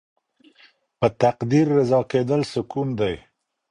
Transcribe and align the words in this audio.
په 0.99 1.07
تقدیر 1.21 1.65
رضا 1.77 1.99
کیدل 2.11 2.41
سکون 2.53 2.87
دی. 2.99 3.15